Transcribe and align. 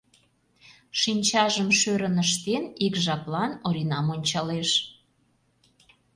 Шинчажым 0.99 1.69
шӧрын 1.79 2.15
ыштен, 2.25 2.63
ик 2.85 2.93
жаплан 3.03 3.51
Оринам 3.67 4.07
ончалеш. 4.15 4.69